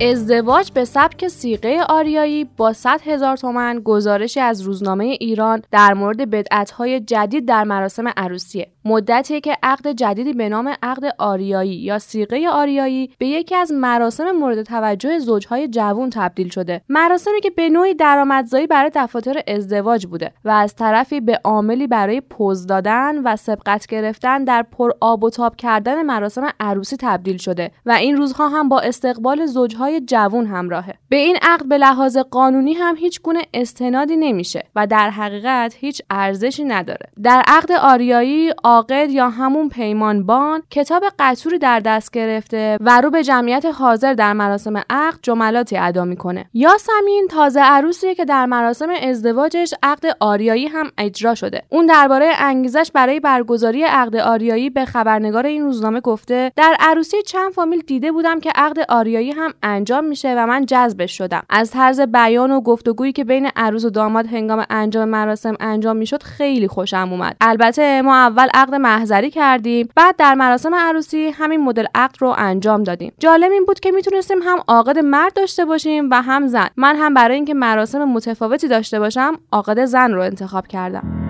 ازدواج 0.00 0.72
به 0.72 0.84
سبک 0.84 1.28
سیغه 1.28 1.82
آریایی 1.82 2.44
با 2.44 2.72
100 2.72 3.00
هزار 3.04 3.36
تومن 3.36 3.80
گزارشی 3.84 4.40
از 4.40 4.60
روزنامه 4.60 5.04
ایران 5.04 5.62
در 5.70 5.94
مورد 5.94 6.30
بدعتهای 6.30 7.00
جدید 7.00 7.48
در 7.48 7.64
مراسم 7.64 8.08
عروسیه. 8.16 8.68
مدتی 8.84 9.40
که 9.40 9.56
عقد 9.62 9.88
جدیدی 9.88 10.32
به 10.32 10.48
نام 10.48 10.74
عقد 10.82 11.14
آریایی 11.18 11.74
یا 11.74 11.98
سیغه 11.98 12.48
آریایی 12.48 13.10
به 13.18 13.26
یکی 13.26 13.54
از 13.54 13.72
مراسم 13.72 14.30
مورد 14.30 14.62
توجه 14.62 15.18
زوجهای 15.18 15.68
جوون 15.68 16.10
تبدیل 16.10 16.48
شده. 16.48 16.80
مراسمی 16.88 17.40
که 17.40 17.50
به 17.50 17.68
نوعی 17.68 17.94
درآمدزایی 17.94 18.66
برای 18.66 18.90
دفاتر 18.94 19.42
ازدواج 19.46 20.06
بوده 20.06 20.32
و 20.44 20.50
از 20.50 20.74
طرفی 20.74 21.20
به 21.20 21.40
عاملی 21.44 21.86
برای 21.86 22.20
پوز 22.20 22.66
دادن 22.66 23.18
و 23.24 23.36
سبقت 23.36 23.86
گرفتن 23.86 24.44
در 24.44 24.62
پر 24.62 24.90
آب 25.00 25.24
و 25.24 25.30
تاب 25.30 25.56
کردن 25.56 26.02
مراسم 26.02 26.48
عروسی 26.60 26.96
تبدیل 27.00 27.36
شده 27.36 27.70
و 27.86 27.90
این 27.90 28.16
روزها 28.16 28.48
هم 28.48 28.68
با 28.68 28.80
استقبال 28.80 29.46
زوجهای 29.46 29.91
جوون 30.00 30.46
همراهه. 30.46 30.94
به 31.08 31.16
این 31.16 31.36
عقد 31.42 31.66
به 31.66 31.78
لحاظ 31.78 32.18
قانونی 32.18 32.72
هم 32.72 32.96
هیچ 32.96 33.22
گونه 33.22 33.42
استنادی 33.54 34.16
نمیشه 34.16 34.64
و 34.76 34.86
در 34.86 35.10
حقیقت 35.10 35.74
هیچ 35.78 36.02
ارزشی 36.10 36.64
نداره. 36.64 37.06
در 37.22 37.42
عقد 37.46 37.72
آریایی 37.72 38.50
عاقد 38.64 39.10
یا 39.10 39.28
همون 39.28 39.68
پیمانبان 39.68 40.62
کتاب 40.70 41.04
قطوری 41.18 41.58
در 41.58 41.80
دست 41.80 42.10
گرفته 42.10 42.78
و 42.80 43.00
رو 43.00 43.10
به 43.10 43.24
جمعیت 43.24 43.64
حاضر 43.64 44.14
در 44.14 44.32
مراسم 44.32 44.76
عقد 44.90 45.18
جملاتی 45.22 45.76
ادا 45.78 46.04
می‌کنه. 46.04 46.44
یاسمین 46.54 47.28
تازه 47.30 47.60
عروسیه 47.60 48.14
که 48.14 48.24
در 48.24 48.46
مراسم 48.46 48.88
ازدواجش 49.02 49.74
عقد 49.82 50.16
آریایی 50.20 50.66
هم 50.66 50.90
اجرا 50.98 51.34
شده. 51.34 51.62
اون 51.68 51.86
درباره 51.86 52.32
انگیزش 52.38 52.90
برای 52.94 53.20
برگزاری 53.20 53.82
عقد 53.82 54.16
آریایی 54.16 54.70
به 54.70 54.84
خبرنگار 54.84 55.46
این 55.46 55.62
روزنامه 55.62 56.00
گفته 56.00 56.52
در 56.56 56.76
عروسی 56.80 57.22
چند 57.22 57.52
فامیل 57.52 57.80
دیده 57.80 58.12
بودم 58.12 58.40
که 58.40 58.50
عقد 58.54 58.84
آریایی 58.88 59.30
هم 59.30 59.54
انجام 59.72 60.04
میشه 60.04 60.34
و 60.38 60.46
من 60.46 60.66
جذبش 60.66 61.18
شدم. 61.18 61.42
از 61.50 61.70
طرز 61.70 62.00
بیان 62.00 62.50
و 62.50 62.60
گفتگویی 62.60 63.12
که 63.12 63.24
بین 63.24 63.48
عروس 63.56 63.84
و 63.84 63.90
داماد 63.90 64.26
هنگام 64.26 64.64
انجام 64.70 65.08
مراسم 65.08 65.54
انجام 65.60 65.96
می‌شد 65.96 66.22
خیلی 66.22 66.68
خوشم 66.68 67.08
اومد. 67.10 67.36
البته 67.40 68.02
ما 68.02 68.16
اول 68.16 68.48
عقد 68.54 68.74
محضری 68.74 69.30
کردیم 69.30 69.88
بعد 69.96 70.16
در 70.16 70.34
مراسم 70.34 70.74
عروسی 70.74 71.28
همین 71.28 71.60
مدل 71.60 71.86
عقد 71.94 72.16
رو 72.18 72.34
انجام 72.38 72.82
دادیم. 72.82 73.12
جالب 73.18 73.52
این 73.52 73.64
بود 73.64 73.80
که 73.80 73.90
می‌تونستیم 73.90 74.38
هم 74.42 74.58
عاقد 74.68 74.98
مرد 74.98 75.32
داشته 75.32 75.64
باشیم 75.64 76.10
و 76.10 76.22
هم 76.22 76.46
زن. 76.46 76.68
من 76.76 76.96
هم 76.96 77.14
برای 77.14 77.34
اینکه 77.34 77.54
مراسم 77.54 78.04
متفاوتی 78.04 78.68
داشته 78.68 79.00
باشم 79.00 79.38
عاقد 79.52 79.84
زن 79.84 80.12
رو 80.12 80.22
انتخاب 80.22 80.66
کردم. 80.66 81.21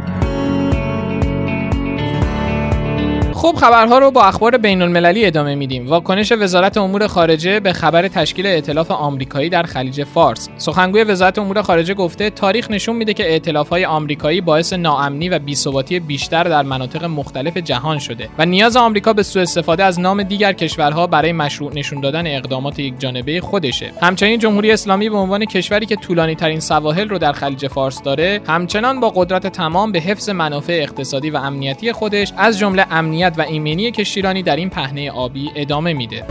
خب 3.43 3.57
خبرها 3.57 3.99
رو 3.99 4.11
با 4.11 4.25
اخبار 4.25 4.57
بین 4.57 4.83
المللی 4.83 5.27
ادامه 5.27 5.55
میدیم. 5.55 5.89
واکنش 5.89 6.33
وزارت 6.33 6.77
امور 6.77 7.07
خارجه 7.07 7.61
به 7.61 7.73
خبر 7.73 8.09
تشکیل 8.09 8.47
ائتلاف 8.47 8.91
آمریکایی 8.91 9.49
در 9.49 9.63
خلیج 9.63 10.05
فارس. 10.05 10.49
سخنگوی 10.57 11.05
وزارت 11.05 11.39
امور 11.39 11.63
خارجه 11.63 11.95
گفته 11.95 12.31
تاریخ 12.31 12.71
نشون 12.71 12.97
میده 12.97 13.15
که 13.15 13.41
های 13.71 13.85
آمریکایی 13.85 14.41
باعث 14.41 14.73
ناامنی 14.73 15.29
و 15.29 15.39
بی‌ثباتی 15.39 16.01
بیشتر 16.01 16.45
در 16.45 16.63
مناطق 16.63 17.05
مختلف 17.05 17.57
جهان 17.57 17.99
شده 17.99 18.29
و 18.39 18.47
نیاز 18.47 18.77
آمریکا 18.77 19.13
به 19.13 19.23
سوء 19.23 19.43
استفاده 19.43 19.85
از 19.85 20.01
نام 20.01 20.23
دیگر 20.23 20.53
کشورها 20.53 21.07
برای 21.07 21.33
مشروع 21.33 21.75
نشون 21.75 22.01
دادن 22.01 22.27
اقدامات 22.27 22.79
یک 22.79 22.95
جانبه 22.99 23.41
خودشه. 23.41 23.93
همچنین 24.03 24.39
جمهوری 24.39 24.73
اسلامی 24.73 25.09
به 25.09 25.17
عنوان 25.17 25.45
کشوری 25.45 25.87
که 25.87 25.97
طولانی 25.97 26.35
ترین 26.35 26.61
سواحل 26.61 27.09
رو 27.09 27.19
در 27.19 27.33
خلیج 27.33 27.67
فارس 27.67 28.03
داره، 28.03 28.41
همچنان 28.47 29.01
با 29.01 29.11
قدرت 29.11 29.47
تمام 29.47 29.93
به 29.93 30.01
حفظ 30.01 30.29
منافع 30.29 30.73
اقتصادی 30.83 31.31
و 31.31 31.37
امنیتی 31.37 31.93
خودش 31.93 32.33
از 32.37 32.59
جمله 32.59 32.87
امنیت 32.91 33.32
و 33.39 33.43
ایمنی 33.43 33.91
کشتیرانی 33.91 34.43
در 34.43 34.57
این 34.57 34.71
پهنه 34.71 35.11
آبی 35.11 35.51
ادامه 35.55 35.93
میده. 35.93 36.25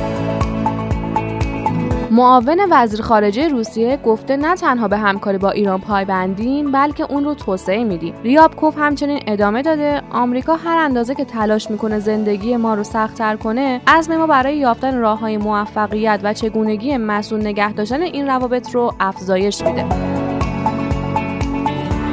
معاون 2.12 2.60
وزیر 2.72 3.02
خارجه 3.02 3.48
روسیه 3.48 3.98
گفته 3.98 4.38
نه 4.38 4.56
تنها 4.56 4.88
به 4.88 4.98
همکاری 4.98 5.38
با 5.38 5.50
ایران 5.50 5.82
پایبندیم 5.82 6.72
بلکه 6.72 7.04
اون 7.04 7.24
رو 7.24 7.34
توسعه 7.34 7.84
میدیم 7.84 8.14
ریابکوف 8.24 8.78
همچنین 8.78 9.20
ادامه 9.28 9.62
داده 9.62 10.02
آمریکا 10.12 10.56
هر 10.56 10.78
اندازه 10.78 11.16
که 11.16 11.26
تلاش 11.26 11.72
می‌کنه 11.72 12.00
زندگی 12.00 12.58
ما 12.58 12.74
رو 12.74 12.84
سختتر 12.84 13.36
کنه 13.36 13.82
عزم 13.88 14.18
ما 14.18 14.28
برای 14.28 14.58
یافتن 14.58 14.98
راههای 14.98 15.38
موفقیت 15.38 16.20
و 16.24 16.34
چگونگی 16.34 16.98
مسئول 16.98 17.42
نگه 17.42 17.74
داشتن 17.74 18.02
این 18.02 18.28
روابط 18.28 18.76
رو 18.76 18.94
افزایش 19.00 19.62
میده 19.62 20.11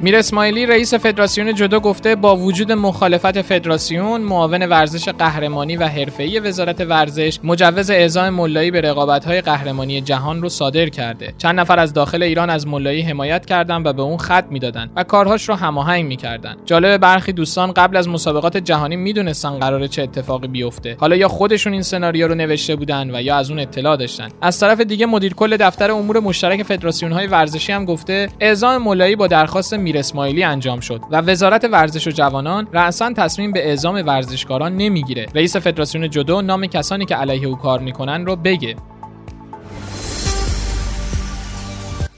میر 0.03 0.17
اسماعیلی 0.17 0.67
رئیس 0.67 0.95
فدراسیون 0.95 1.55
جودو 1.55 1.81
گفته 1.81 2.15
با 2.15 2.37
وجود 2.37 2.73
مخالفت 2.73 3.43
فدراسیون 3.43 4.21
معاون 4.21 4.63
ورزش 4.63 5.09
قهرمانی 5.09 5.77
و 5.77 5.85
حرفه‌ای 5.85 6.41
وزارت 6.41 6.81
ورزش 6.81 7.39
مجوز 7.45 7.91
اعزام 7.91 8.29
ملایی 8.29 8.71
به 8.71 8.81
رقابت‌های 8.81 9.41
قهرمانی 9.41 10.01
جهان 10.01 10.43
رو 10.43 10.49
صادر 10.49 10.89
کرده. 10.89 11.35
چند 11.39 11.61
نفر 11.61 11.79
از 11.79 11.93
داخل 11.93 12.23
ایران 12.23 12.51
از 12.51 12.67
ملایی 12.67 13.03
حمایت 13.03 13.47
کردند 13.47 13.87
و 13.87 13.93
به 13.93 14.03
اون 14.03 14.17
خط 14.17 14.45
می‌دادن 14.51 14.91
و 14.97 15.05
کارهاش 15.05 15.49
رو 15.49 15.55
هماهنگ 15.55 16.05
می‌کردن 16.07 16.57
جالب 16.65 17.01
برخی 17.01 17.33
دوستان 17.33 17.73
قبل 17.73 17.97
از 17.97 18.09
مسابقات 18.09 18.57
جهانی 18.57 18.97
می‌دونستن 18.97 19.51
قراره 19.51 19.89
چه 19.89 20.03
اتفاقی 20.03 20.49
بیفته. 20.49 20.97
حالا 21.01 21.17
یا 21.17 21.29
خودشون 21.29 21.73
این 21.73 21.83
سناریو 21.83 22.29
رو 22.29 22.35
نوشته 22.35 22.77
بودن 22.77 23.15
و 23.15 23.23
یا 23.23 23.37
از 23.37 23.51
اون 23.51 23.61
اطلاع 23.61 23.97
داشتن. 23.97 24.29
از 24.43 24.61
طرف 24.61 24.81
دیگه 24.81 25.07
مدیر 25.07 25.35
کل 25.35 25.57
دفتر 25.57 25.91
امور 25.91 26.21
مشترک 26.21 26.63
فدراسیون 26.63 27.13
های 27.13 27.27
ورزشی 27.27 27.73
هم 27.73 27.85
گفته 27.85 28.29
اعزام 28.41 28.83
ملایی 28.83 29.17
با 29.17 29.27
درخواست 29.27 29.88
میر 29.89 29.99
اسماعیلی 29.99 30.43
انجام 30.43 30.81
شد 30.81 31.01
و 31.11 31.21
وزارت 31.21 31.65
ورزش 31.73 32.07
و 32.07 32.11
جوانان 32.11 32.69
رأسا 32.73 33.13
تصمیم 33.13 33.53
به 33.53 33.69
اعزام 33.69 33.95
ورزشکاران 34.07 34.77
نمی‌گیره. 34.77 35.27
رئیس 35.35 35.57
فدراسیون 35.57 36.11
جودو 36.11 36.43
نام 36.43 36.67
کسانی 36.67 37.05
که 37.05 37.15
علیه 37.17 37.47
او 37.47 37.57
کار 37.57 37.81
می‌کنن 37.81 38.27
رو 38.27 38.37
بگه. 38.37 38.77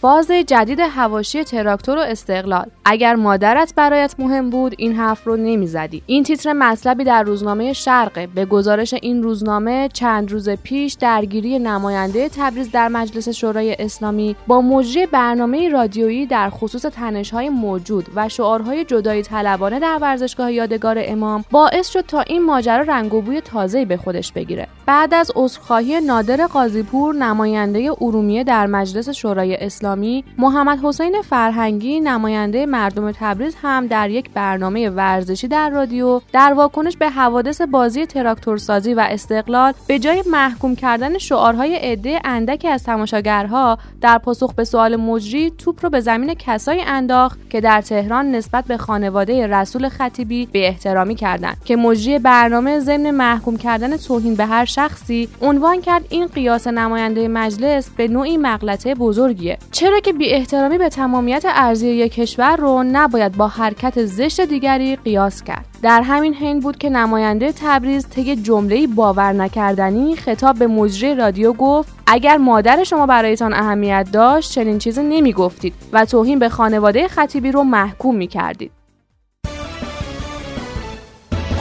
فاز 0.01 0.31
جدید 0.31 0.81
هواشی 0.81 1.45
تراکتور 1.45 1.99
و 1.99 2.01
استقلال. 2.01 2.67
اگر 2.85 3.15
مادرت 3.15 3.75
برایت 3.77 4.15
مهم 4.19 4.51
بود 4.51 4.75
این 4.79 4.93
حرف 4.93 5.27
رو 5.27 5.37
نمی‌زدی. 5.37 6.03
این 6.07 6.23
تیتر 6.23 6.53
مطلبی 6.53 7.05
در 7.05 7.23
روزنامه 7.23 7.73
شرقه 7.73 8.27
به 8.27 8.45
گزارش 8.45 8.95
این 8.95 9.23
روزنامه 9.23 9.89
چند 9.93 10.33
روز 10.33 10.49
پیش 10.49 10.93
درگیری 10.93 11.59
نماینده 11.59 12.29
تبریز 12.29 12.71
در 12.71 12.89
مجلس 12.89 13.29
شورای 13.29 13.77
اسلامی 13.79 14.37
با 14.47 14.61
مجری 14.61 15.07
برنامه 15.07 15.69
رادیویی 15.69 16.27
در 16.27 16.51
خصوص 16.51 16.83
تنشهای 16.83 17.49
موجود 17.49 18.07
و 18.15 18.29
شعارهای 18.29 18.85
جدایی 18.85 19.23
طلبانه 19.23 19.81
در 19.81 19.99
ورزشگاه 20.01 20.53
یادگار 20.53 20.97
امام 21.01 21.45
باعث 21.51 21.89
شد 21.89 22.01
تا 22.01 22.21
این 22.21 22.45
ماجرا 22.45 22.83
رنگ 22.83 23.15
و 23.15 23.21
بوی 23.21 23.41
تازه‌ای 23.41 23.85
به 23.85 23.97
خودش 23.97 24.33
بگیره. 24.33 24.67
بعد 24.87 25.15
از 25.15 25.31
عذرخواهی 25.37 26.01
نادر 26.01 26.47
قاضیپور 26.47 27.15
نماینده 27.15 27.91
ارومیه 28.01 28.45
در 28.45 28.67
مجلس 28.67 29.09
شورای 29.09 29.57
اسلامی 29.57 29.90
محمد 30.39 30.79
حسین 30.83 31.23
فرهنگی 31.23 32.01
نماینده 32.01 32.67
مردم 32.67 33.13
تبریز 33.13 33.57
هم 33.63 33.87
در 33.87 34.11
یک 34.11 34.31
برنامه 34.31 34.91
ورزشی 34.91 35.49
در 35.49 35.71
رادیو 35.71 36.21
در 36.33 36.53
واکنش 36.53 36.97
به 36.97 37.11
حوادث 37.11 37.61
بازی 37.61 38.07
تراکتورسازی 38.07 38.95
و 38.95 39.07
استقلال 39.11 39.73
به 39.87 39.99
جای 39.99 40.25
محکوم 40.27 40.77
کردن 40.77 41.19
شعارهای 41.19 41.75
عده 41.75 42.21
اندکی 42.25 42.69
از 42.69 42.85
تماشاگرها 42.85 43.79
در 44.01 44.19
پاسخ 44.19 44.55
به 44.55 44.65
سوال 44.65 44.97
مجری 44.97 45.51
توپ 45.51 45.85
رو 45.85 45.91
به 45.91 46.01
زمین 46.01 46.35
کسایی 46.35 46.81
انداخت 46.81 47.51
که 47.51 47.61
در 47.61 47.81
تهران 47.81 48.31
نسبت 48.31 48.65
به 48.65 48.77
خانواده 48.77 49.47
رسول 49.47 49.89
خطیبی 49.89 50.47
به 50.47 50.67
احترامی 50.67 51.15
کردند 51.15 51.57
که 51.65 51.77
مجری 51.77 52.19
برنامه 52.19 52.81
ضمن 52.81 53.11
محکوم 53.11 53.57
کردن 53.57 53.97
توهین 53.97 54.35
به 54.35 54.47
هر 54.47 54.65
شخصی 54.65 55.29
عنوان 55.43 55.81
کرد 55.81 56.05
این 56.09 56.27
قیاس 56.27 56.67
نماینده 56.67 57.29
مجلس 57.29 57.91
به 57.91 58.09
نوعی 58.09 58.37
مغلطه 58.37 58.95
بزرگیه. 58.95 59.59
چرا 59.81 60.01
که 60.01 60.13
بی 60.13 60.31
احترامی 60.31 60.79
به 60.79 60.89
تمامیت 60.89 61.45
ارزی 61.47 61.89
یک 61.89 62.13
کشور 62.13 62.57
رو 62.57 62.83
نباید 62.83 63.37
با 63.37 63.49
حرکت 63.49 64.05
زشت 64.05 64.41
دیگری 64.41 64.97
قیاس 64.97 65.43
کرد. 65.43 65.67
در 65.83 66.03
همین 66.03 66.35
حین 66.35 66.61
بود 66.61 66.79
که 66.79 66.91
نماینده 66.91 67.53
تبریز 67.53 68.09
طی 68.09 68.37
جمله‌ای 68.37 68.87
باور 68.87 69.33
نکردنی 69.33 70.17
خطاب 70.17 70.59
به 70.59 70.67
مجری 70.67 71.15
رادیو 71.15 71.53
گفت 71.53 71.93
اگر 72.07 72.37
مادر 72.37 72.85
شما 72.85 73.07
برایتان 73.07 73.53
اهمیت 73.53 74.09
داشت 74.13 74.53
چنین 74.53 74.79
چیزی 74.79 75.03
نمی‌گفتید 75.03 75.75
و 75.93 76.05
توهین 76.05 76.39
به 76.39 76.49
خانواده 76.49 77.09
خطیبی 77.09 77.53
رو 77.53 77.63
محکوم 77.63 78.17
می‌کردید. 78.17 78.80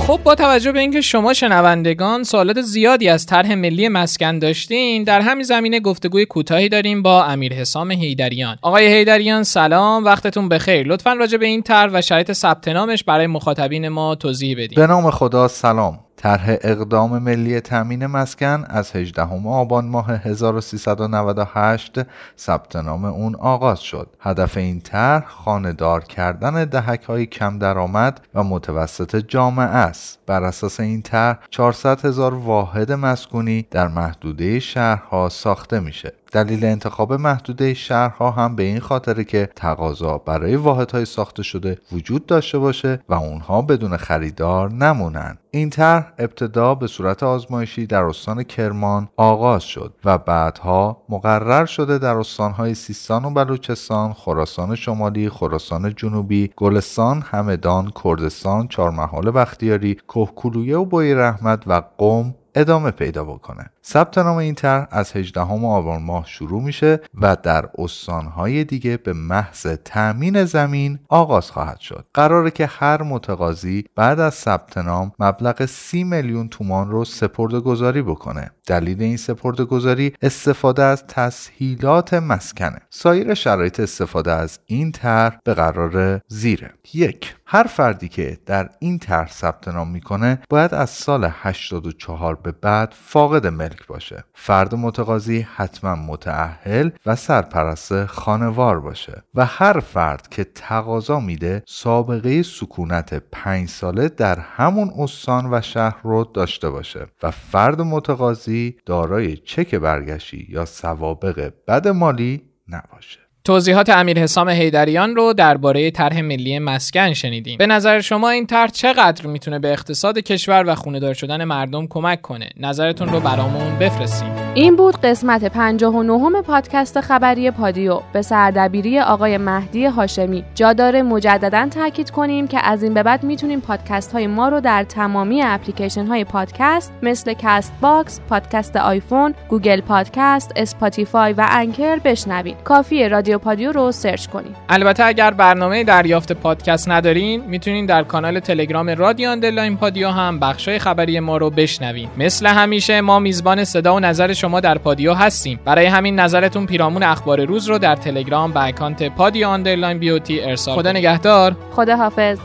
خب 0.10 0.20
با 0.24 0.36
توجه 0.36 0.72
به 0.72 0.80
اینکه 0.80 1.02
شما 1.02 1.34
شنوندگان 1.34 2.24
سوالات 2.24 2.62
زیادی 2.62 3.10
از 3.10 3.26
طرح 3.26 3.54
ملی 3.54 3.88
مسکن 3.88 4.40
داشتین 4.40 5.04
در 5.04 5.22
همین 5.22 5.44
زمینه 5.44 5.80
گفتگوی 5.80 6.26
کوتاهی 6.26 6.70
داریم 6.70 7.02
با 7.02 7.24
امیر 7.24 7.54
حسام 7.54 7.92
هیدریان 7.92 8.58
آقای 8.62 8.88
هیدریان 8.88 9.44
سلام 9.44 10.06
وقتتون 10.06 10.50
بخیر. 10.50 10.88
لطفا 10.88 11.14
راجع 11.14 11.38
به 11.38 11.46
این 11.46 11.62
طرح 11.62 11.92
و 11.94 12.02
شرایط 12.02 12.32
ثبت 12.32 12.68
نامش 12.68 13.04
برای 13.04 13.28
مخاطبین 13.28 13.88
ما 13.88 14.16
توضیح 14.16 14.54
بدید 14.58 14.76
به 14.76 14.88
نام 14.88 15.12
خدا 15.12 15.48
سلام. 15.48 16.00
طرح 16.22 16.56
اقدام 16.62 17.18
ملی 17.18 17.62
تامین 17.62 18.06
مسکن 18.06 18.66
از 18.70 18.96
18 18.96 19.22
آبان 19.48 19.86
ماه 19.86 20.12
1398 20.12 22.00
ثبت 22.38 22.76
نام 22.76 23.06
اون 23.06 23.36
آغاز 23.36 23.80
شد. 23.80 24.08
هدف 24.20 24.58
این 24.58 24.82
طرح 24.82 25.26
خانهدار 25.28 26.04
کردن 26.04 26.66
دهک 26.66 27.04
های 27.04 27.26
کم 27.26 27.60
درآمد 27.60 28.22
و 28.36 28.44
متوسط 28.44 29.16
جامعه 29.16 29.66
است. 29.66 30.20
بر 30.26 30.44
اساس 30.44 30.80
این 30.80 31.02
طرح 31.02 31.40
400 31.50 32.06
هزار 32.06 32.34
واحد 32.34 32.92
مسکونی 32.92 33.68
در 33.72 33.88
محدوده 33.88 34.60
شهرها 34.60 35.30
ساخته 35.30 35.80
میشه. 35.80 36.14
دلیل 36.32 36.66
انتخاب 36.66 37.14
محدوده 37.14 37.74
شهرها 37.74 38.32
هم 38.32 38.56
به 38.56 38.64
این 38.64 38.80
خاطره 38.80 39.24
که 39.24 39.50
تقاضا 39.56 40.18
برای 40.18 40.56
واحدهای 40.56 41.06
ساخته 41.06 41.44
شده 41.44 41.78
وجود 41.92 42.26
داشته 42.26 42.58
باشه 42.58 43.00
و 43.10 43.14
اونها 43.14 43.62
بدون 43.62 43.98
خریدار 43.98 44.72
نمونن. 44.72 45.38
این 45.52 45.70
طرح 45.70 46.14
ابتدا 46.18 46.76
به 46.76 46.88
صورت 46.88 47.24
آزمایشی 47.24 47.88
در 47.88 48.04
استان 48.04 48.44
کرمان 48.44 49.10
آغاز 49.18 49.64
شد 49.64 49.94
و 50.06 50.18
بعدها 50.18 51.04
مقرر 51.10 51.66
شده 51.66 51.98
در 51.98 52.18
استانهای 52.18 52.74
سیستان 52.74 53.26
و 53.26 53.30
بلوچستان، 53.30 54.14
خراسان 54.14 54.76
شمالی، 54.76 55.30
خراسان 55.30 55.94
جنوبی، 55.96 56.52
گلستان، 56.58 57.24
همدان، 57.26 57.92
کردستان، 58.04 58.68
چهارمحال 58.68 59.32
بختیاری، 59.32 59.96
کهکلویه 59.96 60.78
و 60.78 60.86
بوی 60.86 61.14
رحمت 61.14 61.64
و 61.68 61.82
قم 61.98 62.36
ادامه 62.56 62.92
پیدا 62.92 63.24
بکنه. 63.24 63.70
ثبت 63.86 64.18
نام 64.18 64.38
این 64.38 64.56
طرح 64.56 64.88
از 64.92 65.16
18 65.16 65.42
آبان 65.42 66.04
ماه 66.04 66.26
شروع 66.28 66.64
میشه 66.64 67.00
و 67.22 67.38
در 67.44 67.70
استانهای 67.78 68.64
دیگه 68.64 68.98
به 68.98 69.14
محض 69.14 69.68
تأمین 69.86 70.46
زمین 70.46 71.00
آغاز 71.10 71.52
خواهد 71.52 71.80
شد. 71.80 72.06
قراره 72.14 72.52
که 72.52 72.66
هر 72.66 73.04
متقاضی 73.04 73.86
بعد 73.96 74.20
از 74.20 74.34
ثبت 74.34 74.78
نام 74.78 75.12
مبلغ 75.20 75.66
30 75.66 76.04
میلیون 76.04 76.48
تومان 76.48 76.92
رو 76.92 77.06
سپرده 77.06 77.60
گذاری 77.60 78.02
بکنه. 78.02 78.52
دلیل 78.68 79.02
این 79.02 79.18
سپرده 79.18 79.66
گذاری 79.66 80.14
استفاده 80.22 80.84
از 80.84 81.04
تسهیلات 81.08 82.14
مسکنه. 82.14 82.82
سایر 82.90 83.34
شرایط 83.34 83.80
استفاده 83.80 84.32
از 84.32 84.60
این 84.66 84.92
طرح 84.92 85.38
به 85.44 85.54
قرار 85.54 86.22
زیره. 86.28 86.74
یک 86.94 87.36
هر 87.46 87.64
فردی 87.64 88.08
که 88.08 88.38
در 88.46 88.70
این 88.80 89.00
طرح 89.00 89.32
ثبت 89.32 89.68
نام 89.68 89.92
می‌کنه 89.92 90.40
باید 90.50 90.74
از 90.74 90.90
سال 90.90 91.30
84 91.34 92.36
به 92.36 92.52
بعد 92.52 92.94
فاقد 92.98 93.48
ملک 93.70 93.88
باشه. 93.88 94.24
فرد 94.34 94.76
متقاضی 94.76 95.48
حتما 95.56 95.96
متعهل 95.96 96.90
و 97.06 97.16
سرپرست 97.16 98.06
خانوار 98.06 98.80
باشه. 98.80 99.24
و 99.36 99.46
هر 99.46 99.80
فرد 99.80 100.28
که 100.28 100.44
تقاضا 100.44 101.20
میده 101.20 101.64
سابقه 101.66 102.44
سکونت 102.44 103.24
5 103.32 103.70
ساله 103.70 104.10
در 104.10 104.40
همون 104.40 104.92
استان 104.98 105.54
و 105.54 105.62
شهر 105.62 105.98
رو 106.04 106.24
داشته 106.24 106.70
باشه. 106.70 107.08
و 107.24 107.32
فرد 107.32 107.82
متقاضی 107.82 108.78
دارای 108.86 109.38
چک 109.38 109.76
برگشتی 109.76 110.48
یا 110.50 110.66
سوابق 110.66 111.54
بد 111.68 111.88
مالی 111.88 112.42
نباشه. 112.68 113.29
توضیحات 113.44 113.90
امیر 113.90 114.20
حسام 114.20 114.50
حیدریان 114.50 115.16
رو 115.16 115.34
درباره 115.34 115.92
طرح 115.92 116.22
ملی 116.22 116.60
مسکن 116.60 117.14
شنیدیم. 117.14 117.58
به 117.58 117.68
نظر 117.68 118.02
شما 118.02 118.30
این 118.30 118.46
طرح 118.46 118.68
چقدر 118.68 119.28
می‌تونه 119.28 119.60
به 119.60 119.72
اقتصاد 119.72 120.20
کشور 120.20 120.64
و 120.68 120.76
خونه‌دار 120.76 121.14
شدن 121.14 121.44
مردم 121.44 121.88
کمک 121.88 122.22
کنه؟ 122.22 122.50
نظرتون 122.58 123.10
رو 123.10 123.20
برامون 123.20 123.80
بفرستید. 123.80 124.30
این 124.56 124.76
بود 124.76 125.02
قسمت 125.02 125.46
59 125.46 126.42
پادکست 126.42 127.02
خبری 127.02 127.52
پادیو 127.52 128.00
به 128.14 128.22
سردبیری 128.22 129.00
آقای 129.00 129.38
مهدی 129.38 129.86
هاشمی. 129.86 130.44
جا 130.56 130.74
داره 130.74 131.02
مجددا 131.02 131.68
تاکید 131.72 132.10
کنیم 132.10 132.48
که 132.48 132.60
از 132.66 132.84
این 132.84 132.94
به 132.94 133.04
بعد 133.04 133.24
می‌تونیم 133.24 133.62
پادکست 133.62 134.12
های 134.12 134.28
ما 134.28 134.50
رو 134.50 134.62
در 134.62 134.84
تمامی 134.84 135.42
اپلیکیشن 135.42 136.06
های 136.06 136.24
پادکست 136.24 136.94
مثل 137.04 137.34
Castbox، 137.34 138.20
پادکست 138.30 138.76
آیفون، 138.76 139.36
Google 139.50 139.82
Podcast، 139.82 140.52
Spotify 140.56 141.34
و 141.34 141.48
Anchor 141.50 142.00
بشنوید. 142.00 142.58
کافیه 142.64 143.08
رادیو 143.30 143.40
پادیو 143.40 143.72
رو 143.72 143.92
search 143.92 144.28
کنید. 144.28 144.56
البته 144.70 145.04
اگر 145.04 145.32
برنامه 145.32 145.84
دریافت 145.84 146.34
پادکست 146.34 146.90
ندارین 146.90 147.44
می‌تونین 147.46 147.86
در 147.86 148.04
کانال 148.04 148.40
تلگرام 148.40 148.90
رادیو 148.90 149.30
underline 149.30 149.78
پادیو 149.78 150.10
هم 150.10 150.40
بخشای 150.40 150.80
خبری 150.80 151.20
ما 151.20 151.38
رو 151.38 151.50
بشنوین. 151.50 152.10
مثل 152.18 152.48
همیشه 152.48 153.02
ما 153.02 153.20
میزبان 153.20 153.64
صدا 153.64 153.96
و 153.96 154.00
نظر 154.00 154.34
شما 154.34 154.60
در 154.60 154.78
پادیو 154.78 155.14
هستیم. 155.14 155.60
برای 155.66 155.86
همین 155.86 156.20
نظرتون 156.20 156.66
پیرامون 156.66 157.04
اخبار 157.04 157.46
روز 157.46 157.68
رو 157.68 157.78
در 157.78 157.96
تلگرام 157.96 158.52
به 158.52 158.64
اکانت 158.64 159.04
پادیو 159.04 159.48
underline 159.48 160.00
BOT 160.00 160.42
ارسال 160.42 160.76
خدا 160.76 160.92
نگهدار. 160.92 161.56
خدا 161.76 161.96
حافظ 161.96 162.38